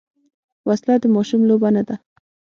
[0.67, 1.95] وسله د ماشوم لوبه نه ده